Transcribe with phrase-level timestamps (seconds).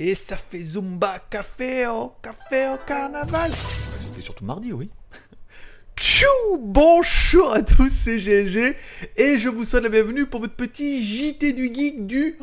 [0.00, 3.50] Et ça fait Zumba Café au Café au Carnaval.
[3.50, 4.90] Ça fait surtout mardi, oui.
[6.00, 6.28] Tchou
[6.60, 8.76] Bonjour à tous, c'est GLG
[9.16, 12.38] et je vous souhaite la bienvenue pour votre petit JT du Geek du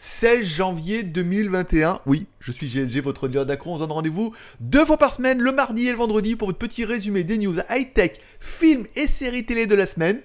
[0.00, 2.00] 16 janvier 2021.
[2.04, 3.74] Oui, je suis GLG, votre dealer d'accro.
[3.74, 6.58] On se donne rendez-vous deux fois par semaine, le mardi et le vendredi, pour votre
[6.58, 10.20] petit résumé des news high-tech, films et séries télé de la semaine.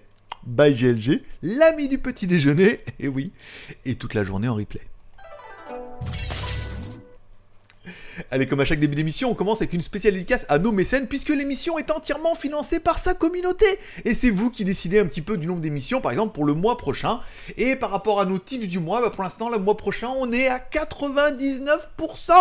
[0.47, 3.31] Bye GLG, l'ami du petit déjeuner, et oui,
[3.85, 4.81] et toute la journée en replay.
[8.31, 11.07] Allez, comme à chaque début d'émission, on commence avec une spéciale dédicace à nos mécènes,
[11.07, 13.65] puisque l'émission est entièrement financée par sa communauté.
[14.05, 16.53] Et c'est vous qui décidez un petit peu du nombre d'émissions, par exemple pour le
[16.53, 17.19] mois prochain.
[17.57, 20.31] Et par rapport à nos tips du mois, bah, pour l'instant, le mois prochain, on
[20.31, 22.31] est à 99%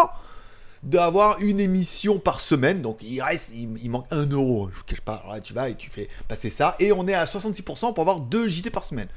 [0.83, 2.83] d'avoir une émission par semaine.
[2.83, 4.69] Donc il reste, il, manque un euro.
[4.73, 5.25] Je vous cache pas.
[5.31, 6.77] Là, tu vas et tu fais passer ça.
[6.81, 9.09] Et on est à 66% pour avoir deux JT par semaine.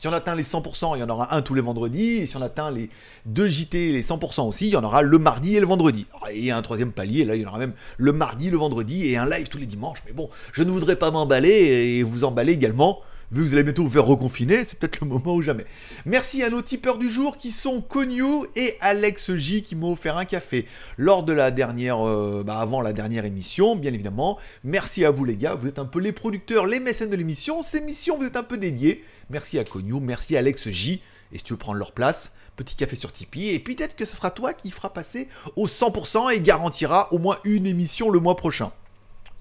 [0.00, 2.16] Si on atteint les 100%, il y en aura un tous les vendredis.
[2.16, 2.90] Et si on atteint les
[3.26, 6.06] deux JT, les 100% aussi, il y en aura le mardi et le vendredi.
[6.32, 9.16] Et un troisième palier, là, il y en aura même le mardi, le vendredi et
[9.16, 9.98] un live tous les dimanches.
[10.06, 13.00] Mais bon, je ne voudrais pas m'emballer et vous emballer également
[13.34, 15.64] vu que vous allez bientôt vous faire reconfiner, c'est peut-être le moment ou jamais.
[16.06, 20.16] Merci à nos tipeurs du jour qui sont Cognou et Alex J qui m'ont offert
[20.16, 20.66] un café
[20.98, 24.38] lors de la dernière, euh, bah, avant la dernière émission, bien évidemment.
[24.62, 27.62] Merci à vous les gars, vous êtes un peu les producteurs, les mécènes de l'émission.
[27.64, 29.02] Cette émission, vous êtes un peu dédiés.
[29.30, 31.02] Merci à Cognou, merci à Alex J.
[31.32, 33.50] Et si tu veux prendre leur place, petit café sur Tipeee.
[33.50, 37.38] Et peut-être que ce sera toi qui fera passer au 100% et garantira au moins
[37.42, 38.70] une émission le mois prochain.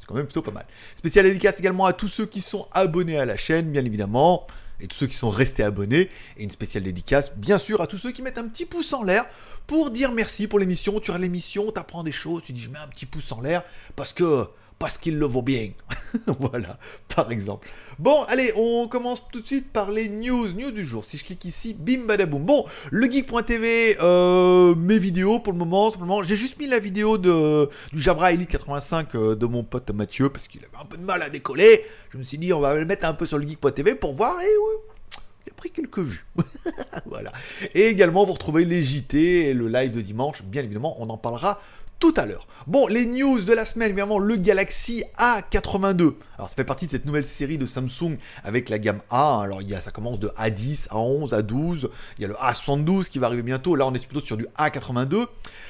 [0.04, 0.66] C'est quand même plutôt pas mal.
[0.98, 4.46] Spécial dédicace également à tous ceux qui sont abonnés à la chaîne, bien évidemment,
[4.82, 6.10] et tous ceux qui sont restés abonnés.
[6.36, 9.04] Et une spéciale dédicace, bien sûr, à tous ceux qui mettent un petit pouce en
[9.04, 9.26] l'air
[9.66, 11.00] pour dire merci pour l'émission.
[11.00, 13.40] Tu as l'émission, tu apprends des choses, tu dis je mets un petit pouce en
[13.40, 13.64] l'air
[13.96, 14.46] parce que
[14.84, 15.70] parce qu'il le vaut bien.
[16.40, 16.78] voilà,
[17.16, 17.70] par exemple.
[18.00, 20.50] Bon, allez, on commence tout de suite par les news.
[20.50, 21.06] News du jour.
[21.06, 22.44] Si je clique ici, bim badaboum.
[22.44, 26.22] Bon, le geek.tv, euh, mes vidéos pour le moment, simplement.
[26.22, 30.28] J'ai juste mis la vidéo de, du Jabra Elite 85 euh, de mon pote Mathieu
[30.28, 31.86] parce qu'il avait un peu de mal à décoller.
[32.10, 34.42] Je me suis dit, on va le mettre un peu sur le geek.tv pour voir.
[34.42, 36.26] Et oui, il a pris quelques vues.
[37.06, 37.32] voilà.
[37.74, 40.44] Et également, vous retrouvez les JT et le live de dimanche.
[40.44, 41.62] Bien évidemment, on en parlera
[42.04, 42.46] tout à l'heure.
[42.68, 46.16] Bon, les news de la semaine, évidemment, le Galaxy A82.
[46.38, 49.42] Alors, ça fait partie de cette nouvelle série de Samsung avec la gamme A.
[49.42, 51.90] Alors, il y ça commence de A10, A11, A12.
[52.18, 53.76] Il y a le A72 qui va arriver bientôt.
[53.76, 55.28] Là, on est plutôt sur du A82.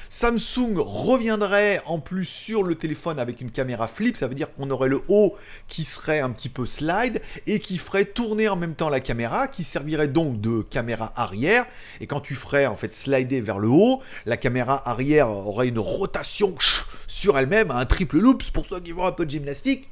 [0.08, 4.16] Samsung reviendrait en plus sur le téléphone avec une caméra flip.
[4.16, 5.34] Ça veut dire qu'on aurait le haut
[5.66, 9.48] qui serait un petit peu slide et qui ferait tourner en même temps la caméra,
[9.48, 11.64] qui servirait donc de caméra arrière.
[12.00, 15.80] Et quand tu ferais en fait slider vers le haut, la caméra arrière aurait une
[15.80, 19.88] rotation sur elle-même, un triple loop pour ceux qui font un peu de gymnastique,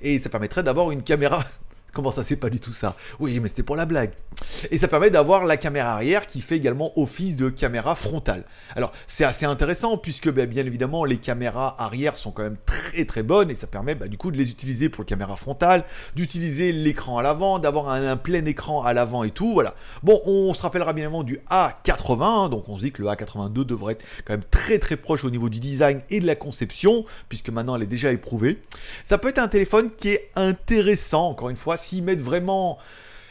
[0.00, 1.44] et ça permettrait d'avoir une caméra
[1.92, 2.96] Comment ça, c'est pas du tout ça?
[3.20, 4.12] Oui, mais c'était pour la blague.
[4.70, 8.44] Et ça permet d'avoir la caméra arrière qui fait également office de caméra frontale.
[8.74, 13.04] Alors, c'est assez intéressant puisque, bah, bien évidemment, les caméras arrière sont quand même très
[13.04, 15.84] très bonnes et ça permet bah, du coup de les utiliser pour la caméra frontale,
[16.16, 19.52] d'utiliser l'écran à l'avant, d'avoir un, plein écran à l'avant et tout.
[19.52, 19.74] Voilà.
[20.02, 23.08] Bon, on se rappellera bien évidemment du A80, hein, donc on se dit que le
[23.08, 26.36] A82 devrait être quand même très très proche au niveau du design et de la
[26.36, 28.62] conception, puisque maintenant elle est déjà éprouvée.
[29.04, 32.78] Ça peut être un téléphone qui est intéressant, encore une fois s'ils mettent vraiment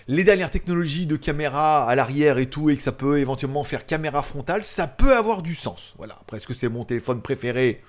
[0.08, 3.86] les dernières technologies de caméra à l'arrière et tout, et que ça peut éventuellement faire
[3.86, 5.94] caméra frontale, ça peut avoir du sens.
[5.98, 6.18] Voilà.
[6.22, 7.82] Après, est-ce que c'est mon téléphone préféré?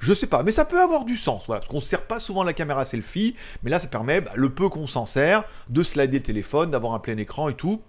[0.00, 2.20] Je sais pas, mais ça peut avoir du sens, voilà, parce qu'on ne sert pas
[2.20, 5.82] souvent la caméra selfie, mais là ça permet, bah, le peu qu'on s'en sert, de
[5.82, 7.82] slider le téléphone, d'avoir un plein écran et tout.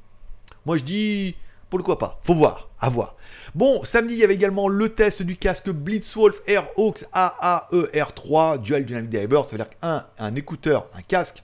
[0.65, 1.37] Moi je dis,
[1.69, 2.19] pourquoi pas?
[2.23, 3.15] Faut voir, à voir.
[3.55, 9.09] Bon, samedi, il y avait également le test du casque Blitzwolf AirHawks AAER3 Dual Dynamic
[9.09, 11.43] Driver, ça veut dire qu'un un écouteur, un casque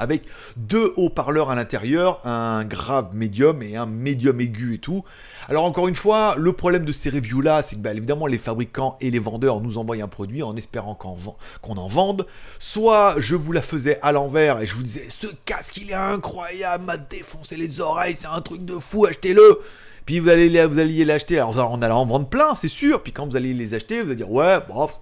[0.00, 0.24] avec
[0.56, 5.04] deux haut-parleurs à l'intérieur, un grave médium et un médium aigu et tout.
[5.48, 8.96] Alors encore une fois, le problème de ces reviews-là, c'est que bah, évidemment les fabricants
[9.00, 12.26] et les vendeurs nous envoient un produit en espérant qu'on en vende.
[12.58, 15.94] Soit je vous la faisais à l'envers et je vous disais ce casque il est
[15.94, 19.60] incroyable, m'a défoncé les oreilles, c'est un truc de fou, achetez-le
[20.06, 23.00] puis vous allez vous alliez l'acheter, alors on allait en vendre plein, c'est sûr.
[23.00, 24.98] Puis quand vous allez les acheter, vous allez dire ouais, bof,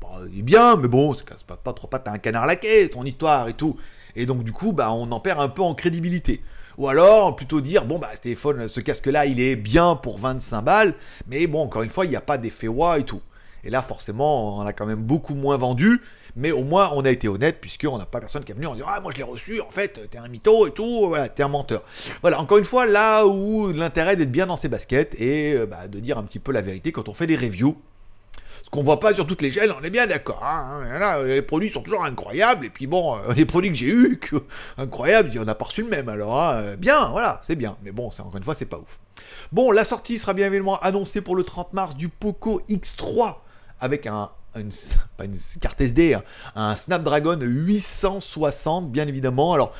[0.00, 2.88] bah, il est bien, mais bon, c'est pas, pas trop pas, t'as un canard laqué,
[2.88, 3.76] ton histoire et tout.
[4.16, 6.42] Et donc du coup, bah, on en perd un peu en crédibilité.
[6.76, 10.62] Ou alors, plutôt dire, bon, bah, ce téléphone, ce casque-là, il est bien pour 25
[10.62, 10.94] balles,
[11.28, 13.20] mais bon, encore une fois, il n'y a pas d'effet wa et tout.
[13.62, 16.00] Et là, forcément, on a quand même beaucoup moins vendu,
[16.36, 18.74] mais au moins, on a été honnête, puisqu'on n'a pas personne qui est venu en
[18.74, 21.44] disant, ah, moi, je l'ai reçu, en fait, t'es un mytho et tout, voilà, t'es
[21.44, 21.82] un menteur.
[22.20, 25.86] Voilà, encore une fois, là où l'intérêt d'être bien dans ses baskets et euh, bah,
[25.86, 27.76] de dire un petit peu la vérité quand on fait des reviews
[28.62, 30.42] ce qu'on voit pas sur toutes les chaînes, on est bien d'accord.
[30.44, 32.66] Hein, hein, les produits sont toujours incroyables.
[32.66, 34.20] Et puis bon, euh, les produits que j'ai eu,
[34.78, 36.08] incroyables, il y en a pas reçu le même.
[36.08, 37.76] Alors, hein, bien, voilà, c'est bien.
[37.82, 38.98] Mais bon, encore une fois, c'est pas ouf.
[39.52, 43.36] Bon, la sortie sera bien évidemment annoncée pour le 30 mars du Poco X3
[43.80, 44.70] avec un une,
[45.60, 46.22] carte SD, hein,
[46.54, 49.52] un Snapdragon 860, bien évidemment.
[49.52, 49.72] Alors,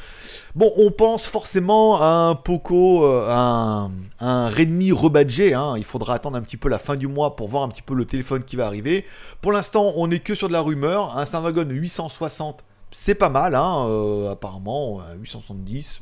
[0.54, 5.54] bon, on pense forcément à un Poco, euh, un, Redmi rebadgé.
[5.54, 5.74] Hein.
[5.76, 7.94] Il faudra attendre un petit peu la fin du mois pour voir un petit peu
[7.94, 9.04] le téléphone qui va arriver.
[9.40, 11.16] Pour l'instant, on n'est que sur de la rumeur.
[11.16, 15.00] Un Snapdragon 860, c'est pas mal, hein, euh, apparemment.
[15.18, 16.00] 870,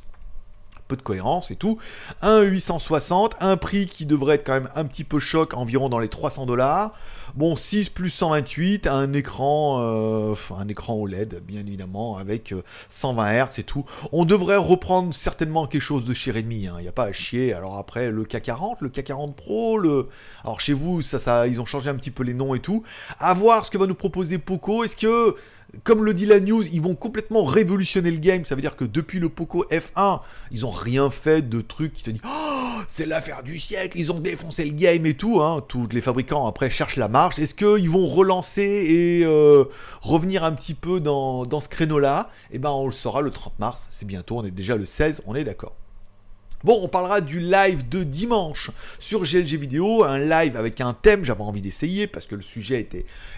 [0.97, 1.79] de cohérence et tout.
[2.21, 5.99] Un 860, un prix qui devrait être quand même un petit peu choc, environ dans
[5.99, 6.93] les 300 dollars.
[7.35, 12.55] Bon, 6 plus 128, un écran, euh, un écran OLED, bien évidemment, avec
[12.91, 13.87] 120 euh, Hz et tout.
[14.13, 16.75] On devrait reprendre certainement quelque chose de chez Redmi, hein.
[16.79, 17.55] il n'y a pas à chier.
[17.55, 20.09] Alors après, le K40, le K40 Pro, le...
[20.45, 22.83] Alors chez vous, ça, ça, ils ont changé un petit peu les noms et tout.
[23.19, 24.85] À voir ce que va nous proposer Poco.
[24.85, 25.35] Est-ce que
[25.85, 28.45] comme le dit la news, ils vont complètement révolutionner le game.
[28.45, 30.21] Ça veut dire que depuis le Poco F1,
[30.51, 34.13] ils ont rien fait de trucs qui te disent oh, c'est l'affaire du siècle, ils
[34.13, 35.41] ont défoncé le game et tout.
[35.41, 35.63] Hein.
[35.67, 37.39] Tous les fabricants après cherchent la marge.
[37.39, 39.65] Est-ce qu'ils vont relancer et euh,
[40.03, 42.31] revenir un petit peu dans, dans ce créneau-là?
[42.51, 43.89] Eh ben, on le saura le 30 mars.
[43.91, 45.75] C'est bientôt, on est déjà le 16, on est d'accord.
[46.65, 48.71] Bon, on parlera du live de dimanche
[49.01, 52.89] sur GLG Vidéo, un live avec un thème, j'avais envie d'essayer parce que le sujet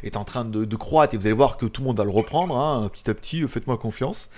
[0.03, 2.11] est en train de, croître et vous allez voir que tout le monde va le
[2.11, 4.29] reprendre, hein, petit à petit, faites-moi confiance.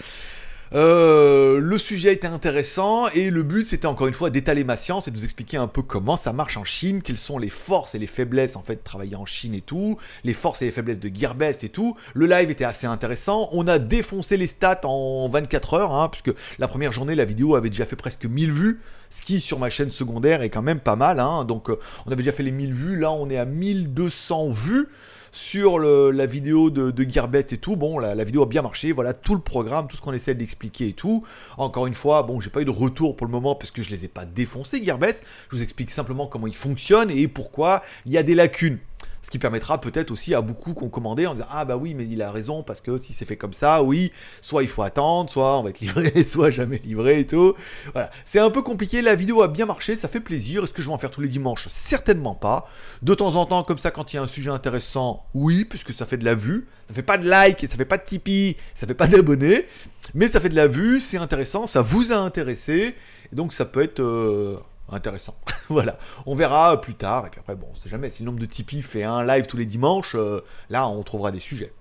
[0.74, 5.06] Euh, le sujet était intéressant et le but c'était encore une fois d'étaler ma science
[5.06, 7.94] et de vous expliquer un peu comment ça marche en Chine, quelles sont les forces
[7.94, 10.72] et les faiblesses en fait de travailler en Chine et tout, les forces et les
[10.72, 11.96] faiblesses de Gearbest et tout.
[12.14, 16.36] Le live était assez intéressant, on a défoncé les stats en 24 heures, hein, puisque
[16.58, 18.80] la première journée la vidéo avait déjà fait presque 1000 vues,
[19.10, 21.44] ce qui sur ma chaîne secondaire est quand même pas mal, hein.
[21.44, 24.88] donc euh, on avait déjà fait les 1000 vues, là on est à 1200 vues
[25.36, 27.76] sur la vidéo de, de Gearbest et tout.
[27.76, 28.92] Bon, la, vidéo a bien marché.
[28.92, 31.24] Voilà tout le programme, tout ce qu'on essaie d'expliquer et tout.
[31.58, 33.90] Encore une fois, bon, j'ai pas eu de retour pour le moment parce que je
[33.90, 35.22] les ai pas défoncés, Gearbest.
[35.50, 38.78] Je vous explique simplement comment ils fonctionnent et pourquoi il y a des lacunes.
[39.26, 42.06] Ce qui permettra peut-être aussi à beaucoup qu'on commandé en disant Ah bah oui, mais
[42.06, 45.28] il a raison, parce que si c'est fait comme ça, oui, soit il faut attendre,
[45.28, 47.54] soit on va être livré, soit jamais livré et tout.
[47.92, 48.12] Voilà.
[48.24, 50.62] C'est un peu compliqué, la vidéo a bien marché, ça fait plaisir.
[50.62, 51.66] Est-ce que je vais en faire tous les dimanches?
[51.68, 52.68] Certainement pas.
[53.02, 55.92] De temps en temps, comme ça, quand il y a un sujet intéressant, oui, puisque
[55.92, 56.68] ça fait de la vue.
[56.86, 59.66] Ça fait pas de like, ça fait pas de Tipeee, ça fait pas d'abonnés,
[60.14, 62.94] mais ça fait de la vue, c'est intéressant, ça vous a intéressé,
[63.32, 63.98] et donc ça peut être.
[63.98, 65.36] Euh, intéressant.
[65.68, 67.26] voilà, on verra plus tard.
[67.26, 68.10] Et puis après, bon, on sait jamais.
[68.10, 71.32] Si le nombre de Tipeee fait un live tous les dimanches, euh, là, on trouvera
[71.32, 71.72] des sujets.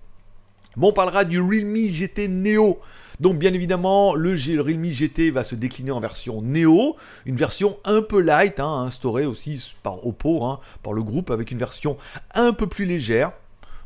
[0.77, 2.79] Bon, on parlera du Realme GT Neo.
[3.21, 4.31] Donc bien évidemment, le,
[4.61, 9.25] Realme GT va se décliner en version Neo, une version un peu light, hein, instaurée
[9.25, 11.95] aussi par Oppo, hein, par le groupe, avec une version
[12.33, 13.31] un peu plus légère.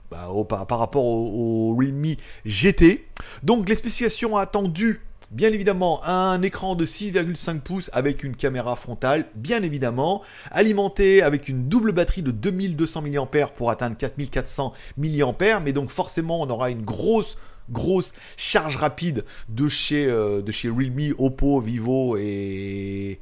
[0.09, 3.07] Bah, par, rapport au, au Realme GT.
[3.43, 9.27] Donc les spécifications attendues Bien évidemment, un écran de 6,5 pouces avec une caméra frontale,
[9.35, 15.71] bien évidemment, alimenté avec une double batterie de 2200 mAh pour atteindre 4400 mAh, mais
[15.71, 17.37] donc forcément on aura une grosse
[17.69, 23.19] grosse charge rapide de chez, euh, de chez Realme, Oppo, Vivo et,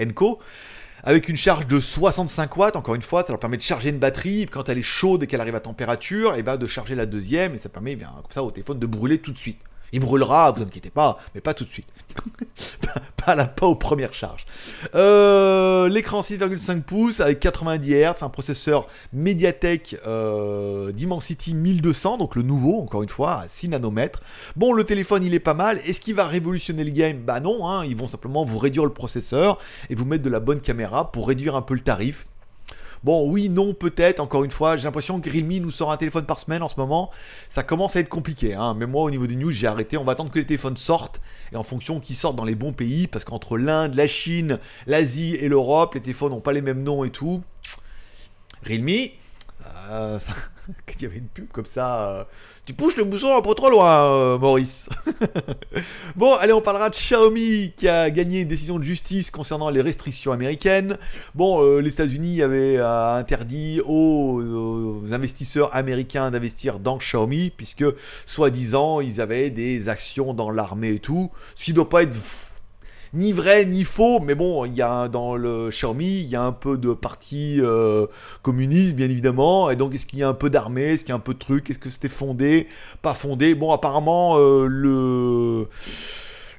[0.00, 0.40] Enco.
[1.04, 4.00] Avec une charge de 65 watts, encore une fois, ça leur permet de charger une
[4.00, 7.06] batterie, quand elle est chaude et qu'elle arrive à température, et ben de charger la
[7.06, 9.60] deuxième, et ça permet bien, comme ça au téléphone de brûler tout de suite.
[9.92, 11.88] Il brûlera, vous inquiétez pas, mais pas tout de suite.
[13.24, 14.46] pas, aux premières charges.
[14.94, 22.42] Euh, l'écran 6,5 pouces avec 90 Hz, un processeur Mediatek euh, Dimensity 1200, donc le
[22.42, 24.22] nouveau, encore une fois, à 6 nanomètres.
[24.56, 25.78] Bon, le téléphone, il est pas mal.
[25.86, 27.18] Est-ce qu'il va révolutionner le game?
[27.18, 29.58] Bah non, hein, ils vont simplement vous réduire le processeur
[29.90, 32.26] et vous mettre de la bonne caméra pour réduire un peu le tarif.
[33.04, 34.20] Bon, oui, non, peut-être.
[34.20, 36.78] Encore une fois, j'ai l'impression que Realme nous sort un téléphone par semaine en ce
[36.78, 37.10] moment.
[37.48, 38.54] Ça commence à être compliqué.
[38.54, 38.74] Hein.
[38.74, 39.96] Mais moi, au niveau des news, j'ai arrêté.
[39.96, 41.20] On va attendre que les téléphones sortent.
[41.52, 45.34] Et en fonction qu'ils sortent dans les bons pays, parce qu'entre l'Inde, la Chine, l'Asie
[45.36, 47.42] et l'Europe, les téléphones n'ont pas les mêmes noms et tout.
[48.66, 49.08] Realme,
[49.58, 50.32] ça, ça,
[50.86, 52.06] qu'il y avait une pub comme ça.
[52.06, 52.24] Euh,
[52.64, 54.88] tu pousses le bouton un peu trop loin, euh, Maurice.
[56.16, 59.80] bon, allez, on parlera de Xiaomi qui a gagné une décision de justice concernant les
[59.80, 60.98] restrictions américaines.
[61.34, 67.84] Bon, euh, les États-Unis avaient interdit aux, investisseurs américains d'investir dans Xiaomi, puisque
[68.26, 72.14] soi-disant ils avaient des actions dans l'armée et tout, ce qui doit pas être
[73.14, 76.42] ni vrai ni faux, mais bon, il y a dans le Xiaomi, il y a
[76.42, 78.06] un peu de parti euh,
[78.42, 81.12] communiste, bien évidemment, et donc est-ce qu'il y a un peu d'armée, est-ce qu'il y
[81.12, 82.66] a un peu de trucs, est-ce que c'était fondé,
[83.02, 83.54] pas fondé?
[83.54, 85.68] Bon, apparemment, euh, le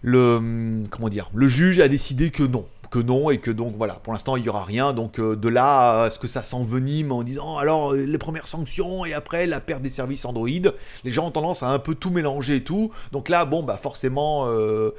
[0.01, 3.95] le comment dire, le juge a décidé que non, que non et que donc voilà,
[3.95, 4.93] pour l'instant il y aura rien.
[4.93, 8.47] Donc euh, de là à ce que ça s'envenime en disant alors euh, les premières
[8.47, 11.95] sanctions et après la perte des services Android, les gens ont tendance à un peu
[11.95, 12.91] tout mélanger et tout.
[13.11, 14.91] Donc là bon bah forcément euh,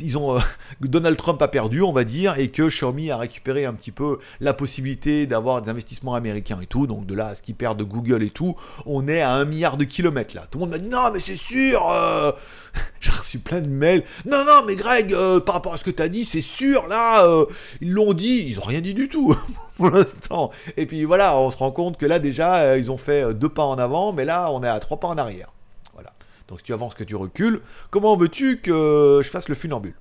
[0.00, 0.38] ils ont
[0.80, 4.18] Donald Trump a perdu on va dire et que Xiaomi a récupéré un petit peu
[4.40, 6.86] la possibilité d'avoir des investissements américains et tout.
[6.86, 9.44] Donc de là à ce qu'ils perdent de Google et tout, on est à un
[9.44, 10.44] milliard de kilomètres là.
[10.50, 11.80] Tout le monde m'a dit non mais c'est sûr.
[13.00, 14.02] J'ai reçu plein de mails.
[14.26, 17.35] Non non mais Greg par rapport à ce que tu as dit c'est sûr là
[17.42, 17.46] euh,
[17.80, 19.36] ils l'ont dit, ils ont rien dit du tout
[19.76, 20.50] pour l'instant.
[20.76, 23.32] Et puis voilà, on se rend compte que là déjà, euh, ils ont fait euh,
[23.32, 25.52] deux pas en avant, mais là, on est à trois pas en arrière.
[25.94, 26.12] Voilà.
[26.48, 29.94] Donc si tu avances, que tu recules, comment veux-tu que je fasse le funambule?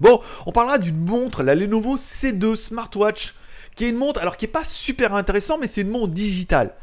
[0.00, 3.34] Bon, on parlera d'une montre, la Lenovo C2 Smartwatch,
[3.74, 6.74] qui est une montre, alors qui est pas super intéressant, mais c'est une montre digitale.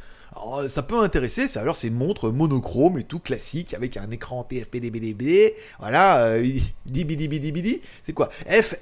[0.67, 4.43] Ça peut intéresser, c'est alors c'est une montre monochrome et tout classique avec un écran
[4.43, 6.47] TFPDBDB, voilà, euh,
[8.03, 8.29] c'est quoi?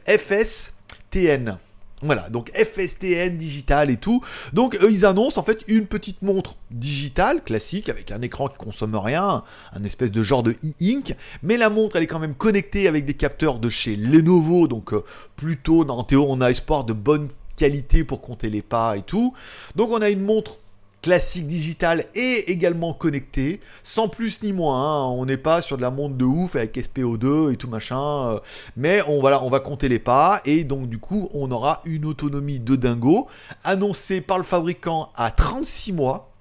[0.07, 1.57] FSTN.
[2.01, 4.21] Voilà, donc FSTN digital et tout.
[4.51, 8.95] Donc ils annoncent en fait une petite montre digitale classique avec un écran qui consomme
[8.95, 12.89] rien, un espèce de genre de e-ink, mais la montre elle est quand même connectée
[12.89, 15.05] avec des capteurs de chez Lenovo, donc euh,
[15.38, 19.33] plutôt dans Théo on a espoir de bonne qualité pour compter les pas et tout.
[19.77, 20.59] Donc on a une montre
[21.03, 25.03] classique digital et également connecté, sans plus ni moins.
[25.03, 25.07] Hein.
[25.10, 28.39] On n'est pas sur de la montre de ouf avec SPO2 et tout machin, euh.
[28.77, 32.75] mais on, va compter les pas et donc du coup on aura une autonomie de
[32.77, 33.27] dingo
[33.65, 36.31] annoncée par le fabricant à 36 mois.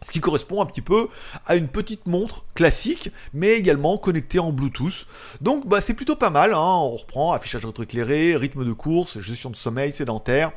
[0.00, 1.08] Ce qui correspond un petit peu
[1.46, 5.06] à une petite montre classique, mais également connectée en Bluetooth.
[5.40, 6.78] Donc bah, c'est plutôt pas mal, hein.
[6.80, 10.52] on reprend affichage rétroéclairé, rythme de course, gestion de sommeil sédentaire,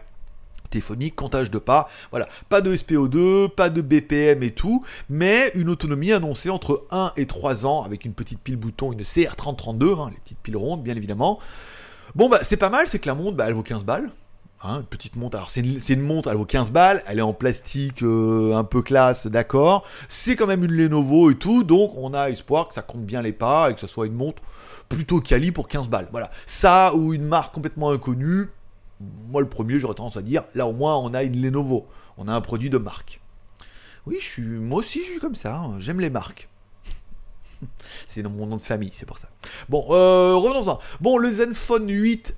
[0.69, 5.69] téléphonique, comptage de pas, voilà, pas de SPO2, pas de BPM et tout, mais une
[5.69, 10.09] autonomie annoncée entre 1 et 3 ans avec une petite pile bouton, une CR3032, hein,
[10.11, 11.39] les petites piles rondes bien évidemment.
[12.15, 14.11] Bon bah c'est pas mal, c'est que la montre, bah, elle vaut 15 balles.
[14.63, 17.33] Hein, une petite montre, alors c'est une, montre, elle vaut 15 balles, elle est en
[17.33, 19.85] plastique euh, un peu classe, d'accord.
[20.09, 23.21] C'est quand même une Lenovo et tout, donc on a espoir que ça compte bien
[23.21, 24.41] les pas et que ce soit une montre
[24.89, 26.07] plutôt quali pour 15 balles.
[26.11, 26.31] Voilà.
[26.47, 28.49] Ça ou une marque complètement inconnue,
[28.99, 31.87] moi, le premier, j'aurais tendance à dire, là au moins, on a une Lenovo.
[32.17, 33.21] On a un produit de marque.
[34.05, 35.57] Oui, je suis, moi aussi, je suis comme ça.
[35.57, 35.79] Hein.
[35.79, 36.49] J'aime les marques.
[38.07, 39.29] c'est mon nom de famille, c'est pour ça.
[39.69, 40.79] Bon, euh, revenons-en.
[41.01, 42.35] Bon, le Zenfone 8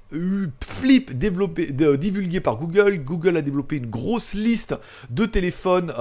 [0.67, 2.97] Flip développé, divulgué par Google.
[2.99, 4.75] Google a développé une grosse liste
[5.09, 5.93] de téléphones.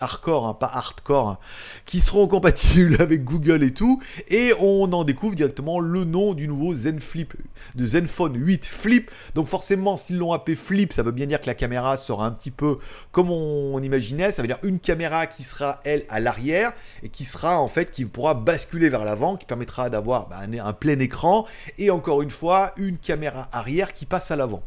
[0.00, 1.38] Hardcore, hein, pas hardcore,
[1.86, 6.48] qui seront compatibles avec Google et tout, et on en découvre directement le nom du
[6.48, 7.32] nouveau Zen Flip,
[7.76, 9.10] de Zenfone 8 Flip.
[9.36, 12.32] Donc forcément, s'ils l'ont appelé Flip, ça veut bien dire que la caméra sera un
[12.32, 12.78] petit peu
[13.12, 16.72] comme on, imaginait, ça veut dire une caméra qui sera elle à l'arrière
[17.02, 20.72] et qui sera en fait qui pourra basculer vers l'avant, qui permettra d'avoir bah, un
[20.72, 21.46] plein écran
[21.78, 24.62] et encore une fois une caméra arrière qui passe à l'avant.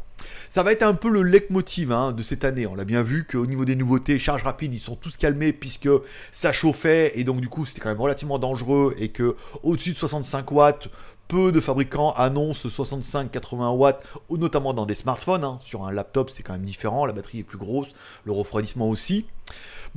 [0.48, 2.66] Ça va être un peu le leitmotiv hein, de cette année.
[2.66, 5.88] On l'a bien vu qu'au niveau des nouveautés, charge rapide, ils sont tous calmés puisque
[6.32, 9.96] ça chauffait et donc du coup c'était quand même relativement dangereux et que au-dessus de
[9.96, 10.88] 65 watts,
[11.28, 15.44] peu de fabricants annoncent 65-80 watts, notamment dans des smartphones.
[15.44, 15.58] Hein.
[15.62, 17.88] Sur un laptop, c'est quand même différent, la batterie est plus grosse,
[18.24, 19.26] le refroidissement aussi.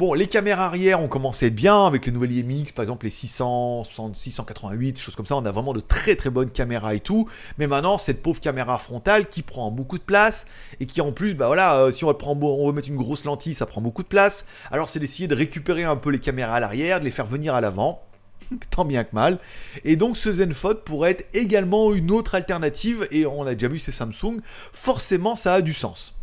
[0.02, 3.84] Bon, les caméras arrière ont commencé bien avec les nouvelles IMX, par exemple les 600,
[4.16, 5.36] 688, choses comme ça.
[5.36, 7.30] On a vraiment de très très bonnes caméras et tout.
[7.60, 10.48] Mais maintenant, cette pauvre caméra frontale qui prend beaucoup de place
[10.80, 13.54] et qui en plus, bah voilà, euh, si on prend, veut mettre une grosse lentille,
[13.54, 14.44] ça prend beaucoup de place.
[14.72, 17.54] Alors c'est d'essayer de récupérer un peu les caméras à l'arrière, de les faire venir
[17.54, 18.02] à l'avant
[18.72, 19.38] tant bien que mal.
[19.84, 23.78] Et donc ce Zenfone pourrait être également une autre alternative, et on a déjà vu
[23.78, 24.42] ces Samsung,
[24.74, 26.16] forcément ça a du sens.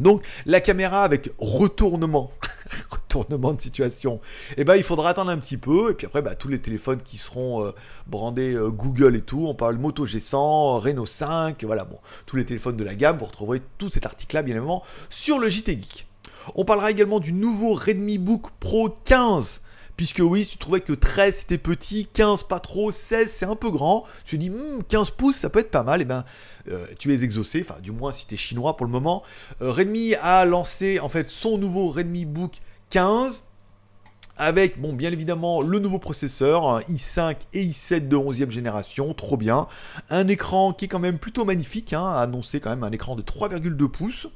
[0.00, 2.32] Donc la caméra avec retournement,
[2.90, 4.20] retournement de situation,
[4.56, 7.00] eh ben il faudra attendre un petit peu et puis après bah, tous les téléphones
[7.00, 7.72] qui seront euh,
[8.08, 12.44] brandés euh, Google et tout, on parle Moto G100, Reno 5, voilà bon, tous les
[12.44, 15.72] téléphones de la gamme, vous retrouverez tout cet article là bien évidemment sur le JT
[15.72, 16.08] Geek.
[16.56, 19.62] On parlera également du nouveau Redmi Book Pro 15
[19.96, 23.54] Puisque oui, si tu trouvais que 13 c'était petit, 15 pas trop, 16 c'est un
[23.54, 24.50] peu grand, tu te dis
[24.88, 26.24] 15 hmm, pouces ça peut être pas mal, et eh ben
[26.68, 29.22] euh, tu es exaucé, enfin du moins si tu es chinois pour le moment.
[29.62, 32.54] Euh, Redmi a lancé en fait son nouveau Redmi Book
[32.90, 33.44] 15
[34.36, 39.68] avec, bon, bien évidemment, le nouveau processeur, i5 et i7 de 11e génération, trop bien.
[40.10, 43.22] Un écran qui est quand même plutôt magnifique, hein, annoncé quand même un écran de
[43.22, 44.26] 3,2 pouces.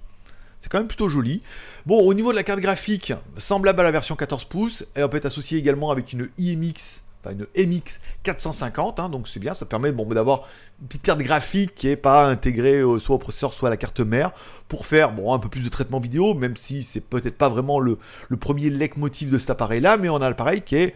[0.58, 1.42] C'est quand même plutôt joli.
[1.86, 5.16] Bon, au niveau de la carte graphique, semblable à la version 14 pouces, elle peut
[5.16, 9.66] être associée également avec une IMX enfin une MX 450, hein, donc c'est bien, ça
[9.66, 10.46] permet bon, d'avoir
[10.80, 14.00] une petite carte graphique qui n'est pas intégrée soit au processeur, soit à la carte
[14.00, 14.30] mère,
[14.68, 17.80] pour faire bon, un peu plus de traitement vidéo, même si c'est peut-être pas vraiment
[17.80, 17.98] le,
[18.28, 20.94] le premier leitmotiv de cet appareil-là, mais on a l'appareil qui est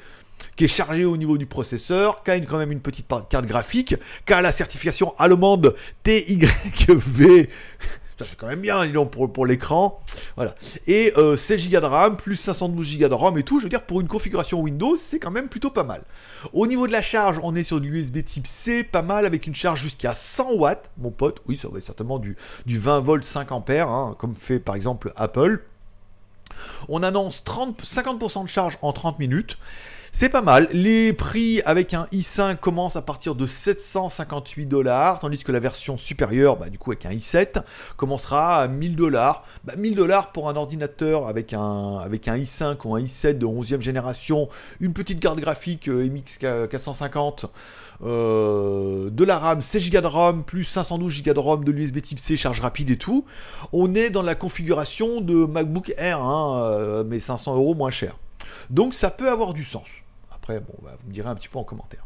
[0.56, 3.94] qui est chargé au niveau du processeur, qui a quand même une petite carte graphique,
[4.26, 7.48] qui a la certification allemande TYV
[8.28, 10.00] c'est quand même bien, pour, l'écran.
[10.36, 10.54] Voilà.
[10.86, 13.58] Et 16 Go de RAM, plus 512 Go de RAM et tout.
[13.58, 16.02] Je veux dire, pour une configuration Windows, c'est quand même plutôt pas mal.
[16.52, 19.46] Au niveau de la charge, on est sur du USB type C, pas mal, avec
[19.46, 21.40] une charge jusqu'à 100 watts, mon pote.
[21.46, 22.36] Oui, ça va être certainement du,
[22.66, 25.64] du 20 volts 5 ampères, hein, comme fait par exemple Apple.
[26.88, 29.58] On annonce 30, 50% de charge en 30 minutes.
[30.14, 30.68] C'est pas mal.
[30.72, 35.96] Les prix avec un i5 commencent à partir de 758 dollars, tandis que la version
[35.96, 37.62] supérieure, bah, du coup avec un i7,
[37.96, 39.42] commencera à 1000 dollars.
[39.76, 43.46] 1000 bah, dollars pour un ordinateur avec un, avec un i5 ou un i7 de
[43.46, 44.50] 11e génération,
[44.80, 47.46] une petite carte graphique euh, MX 450,
[48.02, 52.02] euh, de la RAM, 16 Go de RAM, plus 512 Go de RAM, de l'USB
[52.02, 53.24] type C, charge rapide et tout.
[53.72, 58.18] On est dans la configuration de MacBook Air, hein, euh, mais 500 euros moins cher.
[58.70, 59.88] Donc ça peut avoir du sens.
[60.34, 62.04] Après, bon, bah, vous me direz un petit peu en commentaire.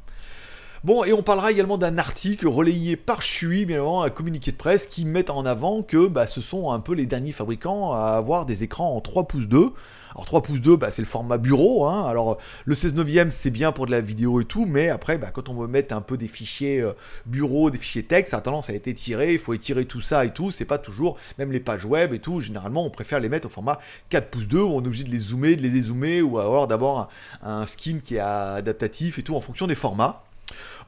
[0.85, 4.57] Bon, et on parlera également d'un article relayé par Chui, bien évidemment, un communiqué de
[4.57, 8.11] presse qui met en avant que bah, ce sont un peu les derniers fabricants à
[8.11, 9.73] avoir des écrans en 3 pouces 2.
[10.15, 11.87] Alors 3 pouces 2, bah, c'est le format bureau.
[11.87, 12.07] Hein.
[12.07, 15.31] Alors le 16 neuvième, c'est bien pour de la vidéo et tout, mais après, bah,
[15.33, 16.93] quand on veut mettre un peu des fichiers euh,
[17.25, 19.33] bureau, des fichiers texte, ça a tendance à être étiré.
[19.33, 20.51] Il faut étirer tout ça et tout.
[20.51, 22.41] C'est pas toujours, même les pages web et tout.
[22.41, 23.79] Généralement, on préfère les mettre au format
[24.11, 26.67] 4 pouces 2 où on est obligé de les zoomer, de les dézoomer ou alors
[26.67, 27.09] d'avoir
[27.43, 30.26] un, skin qui est adaptatif et tout en fonction des formats.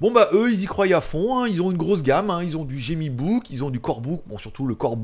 [0.00, 1.48] Bon bah eux ils y croient à fond, hein.
[1.48, 2.42] ils ont une grosse gamme, hein.
[2.42, 4.96] ils ont du Gemi Book, ils ont du Core Book, bon surtout le Core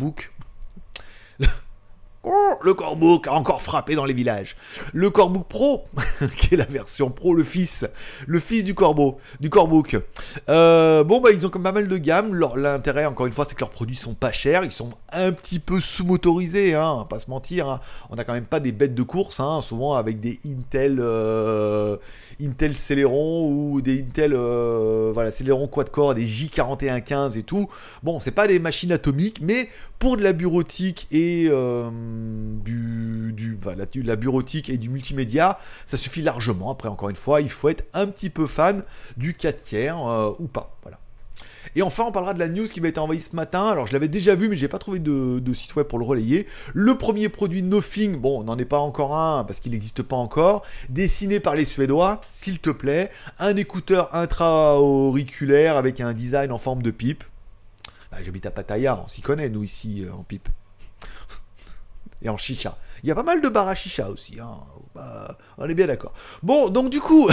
[2.27, 4.57] Oh, le Corebook a encore frappé dans les villages.
[4.95, 5.85] Le Corebook Pro,
[6.39, 7.85] qui est la version Pro, le fils,
[8.27, 9.99] le fils du Corbeau, du Corebook.
[10.49, 12.35] Euh, bon, bah, ils ont comme pas mal de gamme.
[12.57, 14.65] L'intérêt, encore une fois, c'est que leurs produits sont pas chers.
[14.65, 17.69] Ils sont un petit peu sous-motorisés, hein, pas se mentir.
[17.69, 17.81] Hein.
[18.09, 21.99] On a quand même pas des bêtes de course, hein, souvent avec des Intel, euh,
[22.41, 27.69] Intel Celeron ou des Intel, euh, voilà, Celeron quad-core, des J4115 et tout.
[28.03, 31.49] Bon, c'est pas des machines atomiques, mais pour de la bureautique et
[32.65, 33.59] du, du
[34.03, 36.71] la, bureautique et du multimédia, ça suffit largement.
[36.71, 38.83] Après, encore une fois, il faut être un petit peu fan
[39.17, 40.77] du 4 tiers euh, ou pas.
[40.83, 40.99] Voilà.
[41.77, 43.67] Et enfin, on parlera de la news qui va être envoyée ce matin.
[43.67, 46.47] Alors, je l'avais déjà vu, mais j'ai pas trouvé de, site web pour le relayer.
[46.73, 50.17] Le premier produit Nothing, bon, on n'en est pas encore un parce qu'il n'existe pas
[50.17, 50.63] encore.
[50.89, 53.11] Dessiné par les Suédois, s'il te plaît.
[53.39, 57.25] Un écouteur intra-auriculaire avec un design en forme de pipe.
[58.13, 60.49] Bah, j'habite à Pattaya, on s'y connaît, nous, ici, euh, en pipe
[62.25, 62.77] et en chicha.
[63.03, 64.59] Il y a pas mal de bars chicha aussi, hein.
[64.95, 66.15] bah, on est bien d'accord.
[66.43, 67.29] Bon, donc du coup,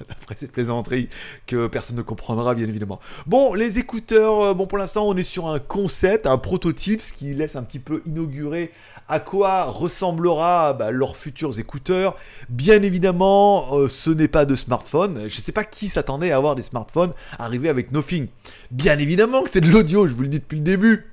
[0.10, 1.08] après cette plaisanterie
[1.46, 3.00] que personne ne comprendra bien évidemment.
[3.26, 7.12] Bon, les écouteurs, euh, bon pour l'instant on est sur un concept, un prototype, ce
[7.12, 8.72] qui laisse un petit peu inaugurer
[9.08, 12.16] à quoi ressemblera bah, leurs futurs écouteurs.
[12.48, 15.28] Bien évidemment, euh, ce n'est pas de smartphone.
[15.28, 18.26] Je ne sais pas qui s'attendait à avoir des smartphones arrivés avec Nothing.
[18.70, 21.06] Bien évidemment que c'est de l'audio, je vous le dis depuis le début.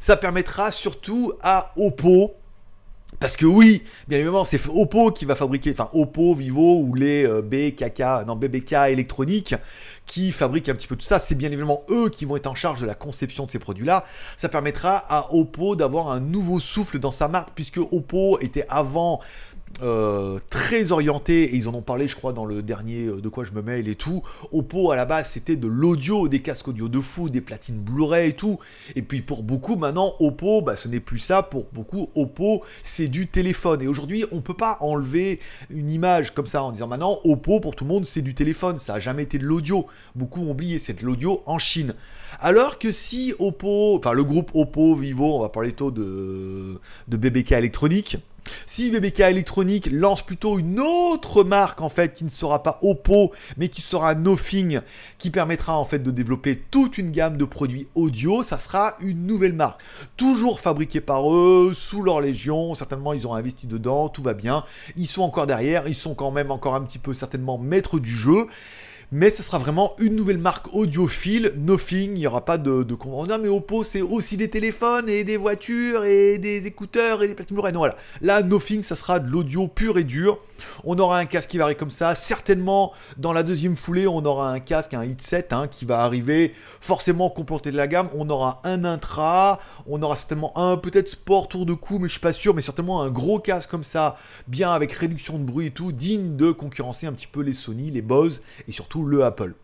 [0.00, 2.34] Ça permettra surtout à Oppo
[3.18, 7.26] parce que oui, bien évidemment, c'est Oppo qui va fabriquer, enfin Oppo, Vivo ou les
[7.26, 9.54] euh, BKK, non BBK électronique
[10.06, 11.18] qui fabriquent un petit peu tout ça.
[11.18, 14.04] C'est bien évidemment eux qui vont être en charge de la conception de ces produits-là.
[14.38, 19.20] Ça permettra à Oppo d'avoir un nouveau souffle dans sa marque puisque Oppo était avant
[19.82, 23.28] euh, très orienté, et ils en ont parlé, je crois, dans le dernier euh, De
[23.28, 24.22] quoi je me mêle et tout.
[24.50, 28.30] Oppo, à la base, c'était de l'audio, des casques audio de fou, des platines Blu-ray
[28.30, 28.58] et tout.
[28.94, 31.42] Et puis pour beaucoup, maintenant, Oppo, bah, ce n'est plus ça.
[31.42, 33.82] Pour beaucoup, Oppo, c'est du téléphone.
[33.82, 37.76] Et aujourd'hui, on peut pas enlever une image comme ça en disant maintenant, Oppo, pour
[37.76, 38.78] tout le monde, c'est du téléphone.
[38.78, 39.86] Ça a jamais été de l'audio.
[40.14, 41.94] Beaucoup ont oublié, c'est de l'audio en Chine.
[42.40, 47.16] Alors que si Oppo, enfin le groupe Oppo, Vivo, on va parler tôt de, de
[47.16, 48.18] BBK électronique,
[48.66, 53.32] si BBK Electronic lance plutôt une autre marque en fait qui ne sera pas Oppo
[53.56, 54.80] mais qui sera Nothing
[55.18, 59.26] qui permettra en fait de développer toute une gamme de produits audio, ça sera une
[59.26, 59.80] nouvelle marque.
[60.16, 64.64] Toujours fabriquée par eux, sous leur légion, certainement ils ont investi dedans, tout va bien.
[64.96, 68.10] Ils sont encore derrière, ils sont quand même encore un petit peu certainement maîtres du
[68.10, 68.46] jeu
[69.12, 72.96] mais ça sera vraiment une nouvelle marque audiophile, Nothing, il n'y aura pas de, de...
[73.06, 77.34] Non mais Oppo c'est aussi des téléphones et des voitures et des écouteurs et des
[77.34, 80.38] platines Non voilà, là Nothing ça sera de l'audio pur et dur,
[80.84, 84.24] on aura un casque qui va arriver comme ça, certainement dans la deuxième foulée on
[84.24, 88.28] aura un casque, un headset hein, qui va arriver, forcément complété de la gamme, on
[88.28, 92.20] aura un intra, on aura certainement un peut-être sport tour de cou mais je suis
[92.20, 94.16] pas sûr, mais certainement un gros casque comme ça,
[94.48, 97.92] bien avec réduction de bruit et tout, digne de concurrencer un petit peu les Sony,
[97.92, 99.54] les Bose et surtout le Apple.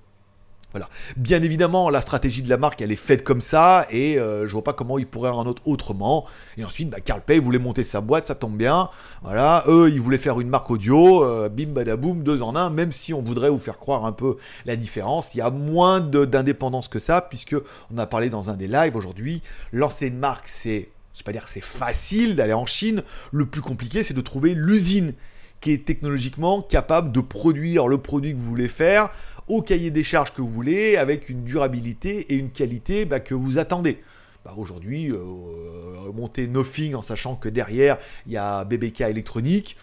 [0.73, 0.89] Voilà.
[1.19, 4.53] Bien évidemment, la stratégie de la marque, elle est faite comme ça, et euh, je
[4.53, 6.25] vois pas comment ils pourraient en autre autrement.
[6.57, 8.89] Et ensuite, bah, Carl Pay voulait monter sa boîte, ça tombe bien.
[9.23, 12.91] Voilà, eux, ils voulaient faire une marque audio, euh, bim badaboum, deux en un, même
[12.91, 15.35] si on voudrait vous faire croire un peu la différence.
[15.35, 17.57] Il y a moins d'indépendance que ça, puisque
[17.95, 19.43] on a parlé dans un des lives aujourd'hui.
[19.73, 20.89] Lancer une marque, c'est,
[21.27, 23.03] pas dire c'est facile d'aller en Chine.
[23.31, 25.13] Le plus compliqué, c'est de trouver l'usine
[25.63, 29.09] qui est technologiquement capable de produire le produit que vous voulez faire
[29.49, 33.35] au cahier des charges que vous voulez, avec une durabilité et une qualité bah, que
[33.35, 34.03] vous attendez.
[34.45, 35.19] Bah, aujourd'hui, euh,
[36.15, 39.77] monter Nothing en sachant que derrière, il y a BBK électronique,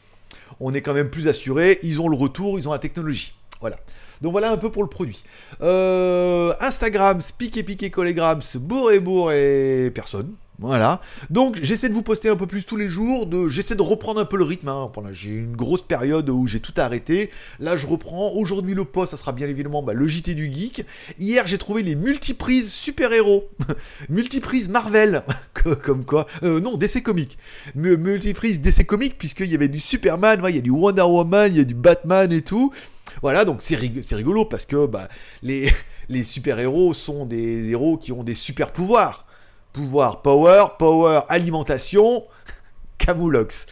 [0.59, 3.33] on est quand même plus assuré, ils ont le retour, ils ont la technologie.
[3.61, 3.77] Voilà.
[4.21, 5.23] Donc voilà un peu pour le produit.
[5.61, 7.19] Euh, Instagram,
[7.55, 10.33] et Piqué Collegrams, bourre et personne.
[10.59, 10.99] Voilà.
[11.29, 13.27] Donc j'essaie de vous poster un peu plus tous les jours.
[13.49, 14.67] J'essaie de reprendre un peu le rythme.
[14.67, 14.91] Hein.
[15.11, 17.31] j'ai une grosse période où j'ai tout arrêté.
[17.59, 18.33] Là je reprends.
[18.33, 20.85] Aujourd'hui le post, ça sera bien évidemment bah, le JT du geek.
[21.17, 23.49] Hier j'ai trouvé les multiprises super-héros.
[24.09, 25.23] multiprises Marvel.
[25.83, 26.27] Comme quoi.
[26.43, 27.37] Euh, non, DC Comics.
[27.75, 31.57] multiprises DC Comics puisqu'il y avait du Superman, il y a du Wonder Woman, il
[31.57, 32.73] y a du Batman et tout.
[33.21, 35.07] Voilà, donc c'est rigolo parce que bah,
[35.41, 35.69] les,
[36.09, 39.25] les super-héros sont des héros qui ont des super pouvoirs.
[39.73, 42.25] Pouvoir, power, power, alimentation,
[42.97, 43.67] Camoulox.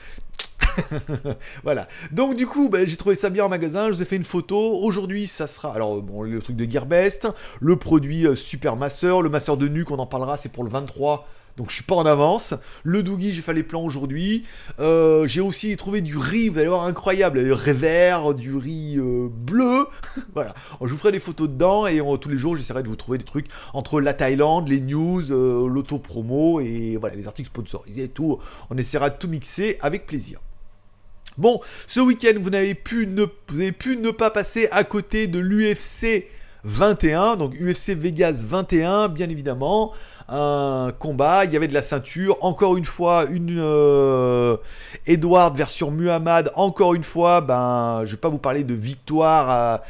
[1.63, 1.87] voilà.
[2.11, 4.23] Donc du coup, bah, j'ai trouvé ça bien en magasin, je vous ai fait une
[4.23, 4.57] photo.
[4.83, 7.27] Aujourd'hui, ça sera alors bon le truc de Gearbest,
[7.59, 10.69] le produit euh, Super Masseur, le masseur de nuque, on en parlera, c'est pour le
[10.69, 12.53] 23 donc je suis pas en avance.
[12.83, 14.45] Le Doogie, j'ai fait les plans aujourd'hui.
[14.79, 17.43] Euh, j'ai aussi trouvé du riz, vous allez voir, incroyable.
[17.43, 19.87] Du riz vert, du riz euh, bleu.
[20.35, 20.53] voilà.
[20.79, 23.23] Je vous ferai des photos dedans et tous les jours, j'essaierai de vous trouver des
[23.23, 28.39] trucs entre la Thaïlande, les news, euh, l'auto-promo et voilà, les articles sponsorisés et tout.
[28.69, 30.39] On essaiera de tout mixer avec plaisir.
[31.39, 36.27] Bon, ce week-end, vous n'avez pu ne, pas passer à côté de l'UFC
[36.63, 39.93] 21, donc UFC Vegas 21, bien évidemment
[40.29, 44.57] un combat, il y avait de la ceinture, encore une fois une euh,
[45.05, 49.81] Edward versus Muhammad, encore une fois, ben je vais pas vous parler de victoire,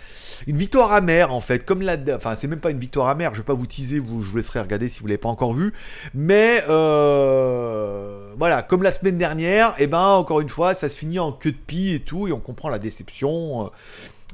[0.46, 3.40] une victoire amère en fait, comme la, enfin c'est même pas une victoire amère, je
[3.40, 5.74] vais pas vous teaser, vous, je vous laisserai regarder si vous l'avez pas encore vu,
[6.14, 10.98] mais euh, voilà, comme la semaine dernière, et eh ben encore une fois, ça se
[10.98, 13.66] finit en queue de pie et tout, et on comprend la déception.
[13.66, 13.70] Euh,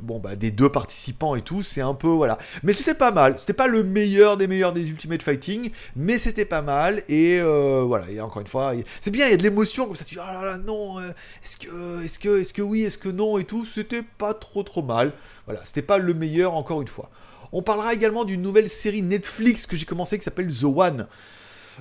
[0.01, 2.37] bon bah des deux participants et tout, c'est un peu voilà.
[2.63, 6.45] Mais c'était pas mal, c'était pas le meilleur des meilleurs des Ultimate Fighting, mais c'était
[6.45, 8.09] pas mal et euh, voilà.
[8.09, 10.05] Et encore une fois, c'est bien, il y a de l'émotion comme ça.
[10.05, 11.11] Tu dis ah là là non, euh,
[11.43, 13.65] est-ce que est-ce que est-ce que oui, est-ce que non et tout.
[13.65, 15.13] C'était pas trop trop mal.
[15.45, 17.09] Voilà, c'était pas le meilleur encore une fois.
[17.51, 21.07] On parlera également d'une nouvelle série Netflix que j'ai commencé qui s'appelle The One.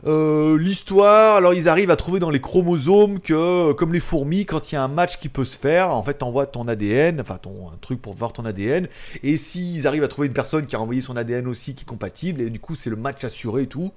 [0.05, 4.73] Euh, l'histoire, alors ils arrivent à trouver dans les chromosomes que, comme les fourmis, quand
[4.73, 7.37] il y a un match qui peut se faire, en fait, t'envoies ton ADN, enfin
[7.37, 8.89] ton un truc pour voir ton ADN,
[9.23, 11.87] et s'ils arrivent à trouver une personne qui a envoyé son ADN aussi qui est
[11.87, 13.93] compatible, et du coup c'est le match assuré et tout.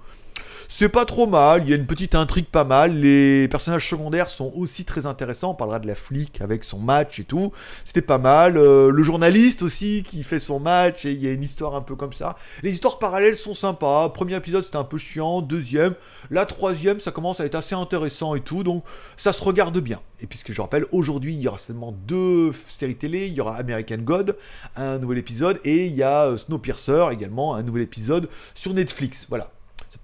[0.67, 4.29] C'est pas trop mal, il y a une petite intrigue pas mal, les personnages secondaires
[4.29, 7.51] sont aussi très intéressants, on parlera de la flic avec son match et tout,
[7.83, 11.31] c'était pas mal, euh, le journaliste aussi qui fait son match, et il y a
[11.31, 12.35] une histoire un peu comme ça.
[12.63, 15.93] Les histoires parallèles sont sympas, premier épisode c'était un peu chiant, deuxième,
[16.31, 18.83] la troisième ça commence à être assez intéressant et tout, donc
[19.17, 20.01] ça se regarde bien.
[20.19, 23.55] Et puisque je rappelle, aujourd'hui il y aura seulement deux séries télé, il y aura
[23.55, 24.35] American God,
[24.75, 29.27] un nouvel épisode, et il y a euh, Snowpiercer également, un nouvel épisode sur Netflix,
[29.29, 29.54] voilà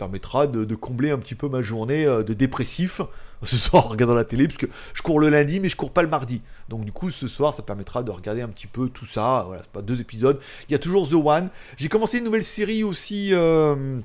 [0.02, 3.02] permettra de, combler un petit peu ma journée euh, de dépressif
[3.44, 5.92] ce soir en regardant la télé, parce que je cours le lundi, mais je cours
[5.92, 6.42] pas le mardi.
[6.70, 9.44] Donc du coup, ce soir, ça permettra de regarder un petit peu tout ça.
[9.46, 10.40] Voilà, c'est pas deux épisodes.
[10.68, 11.50] Il y a toujours The One.
[11.78, 13.30] J'ai commencé une nouvelle série aussi.
[13.34, 14.00] Euh,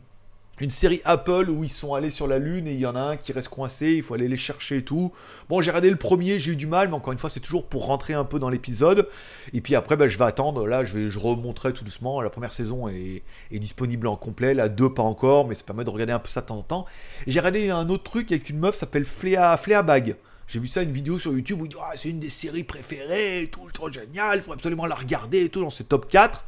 [0.61, 3.01] une série Apple où ils sont allés sur la Lune et il y en a
[3.01, 5.13] un qui reste coincé, il faut aller les chercher et tout.
[5.49, 7.67] Bon, j'ai regardé le premier, j'ai eu du mal, mais encore une fois, c'est toujours
[7.67, 9.09] pour rentrer un peu dans l'épisode.
[9.53, 10.67] Et puis après, bah, je vais attendre.
[10.67, 12.21] Là, je vais je remonterai tout doucement.
[12.21, 15.91] La première saison est, disponible en complet, la 2 pas encore, mais ça permet de
[15.91, 16.87] regarder un peu ça de temps en temps.
[17.27, 20.17] J'ai regardé un autre truc avec une meuf s'appelle Flea, Flea Bag.
[20.47, 22.65] J'ai vu ça, une vidéo sur YouTube où il dit ah, c'est une des séries
[22.65, 26.45] préférées et tout, trop génial, faut absolument la regarder et tout, dans ce top 4.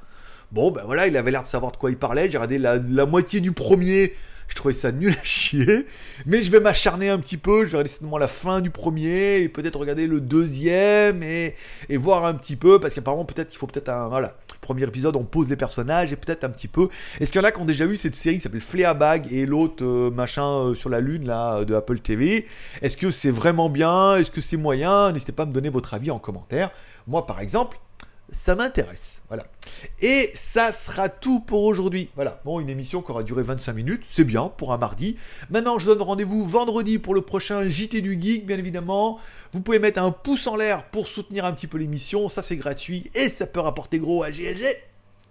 [0.50, 2.30] Bon, ben voilà, il avait l'air de savoir de quoi il parlait.
[2.30, 4.14] J'ai regardé la, moitié du premier.
[4.48, 5.84] Je trouvais ça nul à chier.
[6.24, 7.60] Mais je vais m'acharner un petit peu.
[7.60, 9.40] Je vais regarder certainement la fin du premier.
[9.40, 11.22] Et peut-être regarder le deuxième.
[11.22, 11.54] Et,
[11.90, 12.80] voir un petit peu.
[12.80, 14.08] Parce qu'apparemment, peut-être, il faut peut-être un.
[14.08, 14.36] Voilà.
[14.62, 16.14] Premier épisode, on pose les personnages.
[16.14, 16.88] Et peut-être un petit peu.
[17.20, 19.44] Est-ce qu'il y en a qui ont déjà vu cette série qui s'appelle Fleabag et
[19.44, 22.46] l'autre euh, machin euh, sur la lune là de Apple TV
[22.80, 24.16] Est-ce que c'est vraiment bien?
[24.16, 25.12] Est-ce que c'est moyen?
[25.12, 26.70] N'hésitez pas à me donner votre avis en commentaire.
[27.06, 27.78] Moi, par exemple,
[28.32, 29.17] ça m'intéresse.
[29.28, 29.44] Voilà.
[30.00, 32.10] Et ça sera tout pour aujourd'hui.
[32.14, 32.40] Voilà.
[32.44, 35.16] Bon, une émission qui aura duré 25 minutes, c'est bien pour un mardi.
[35.50, 39.18] Maintenant, je donne rendez-vous vendredi pour le prochain JT du Geek, bien évidemment.
[39.52, 42.56] Vous pouvez mettre un pouce en l'air pour soutenir un petit peu l'émission, ça c'est
[42.56, 44.64] gratuit et ça peut rapporter gros à GLG.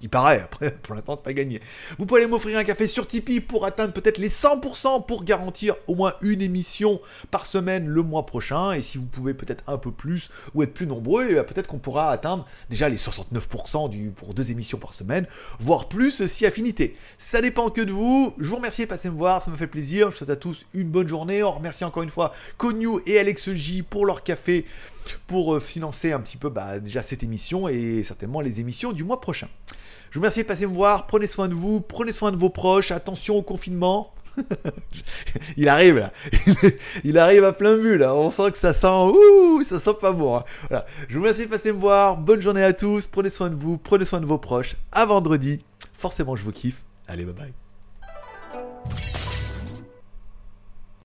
[0.01, 1.59] Il paraît, après, pour l'instant, c'est pas gagné.
[1.97, 5.95] Vous pouvez m'offrir un café sur Tipeee pour atteindre peut-être les 100% pour garantir au
[5.95, 8.73] moins une émission par semaine le mois prochain.
[8.73, 11.79] Et si vous pouvez peut-être un peu plus ou être plus nombreux, eh peut-être qu'on
[11.79, 15.25] pourra atteindre déjà les 69% du, pour deux émissions par semaine,
[15.59, 16.95] voire plus si affinité.
[17.17, 18.35] Ça dépend que de vous.
[18.39, 20.11] Je vous remercie de passer me voir, ça me fait plaisir.
[20.11, 21.41] Je souhaite à tous une bonne journée.
[21.41, 24.65] On remercie encore une fois Cognou et Alex J pour leur café
[25.25, 29.03] pour euh, financer un petit peu bah, déjà cette émission et certainement les émissions du
[29.03, 29.47] mois prochain.
[30.09, 32.49] Je vous remercie de passer me voir, prenez soin de vous, prenez soin de vos
[32.49, 34.13] proches, attention au confinement.
[35.57, 36.11] il arrive là.
[37.03, 38.15] il arrive à plein but là.
[38.15, 40.37] On sent que ça sent, ouh, ça sent pas bon.
[40.37, 40.43] Hein.
[40.69, 40.85] Voilà.
[41.07, 42.17] Je vous remercie de passer me voir.
[42.17, 43.07] Bonne journée à tous.
[43.07, 44.75] Prenez soin de vous, prenez soin de vos proches.
[44.91, 45.63] À vendredi.
[45.93, 46.83] Forcément, je vous kiffe.
[47.07, 47.53] Allez, bye bye.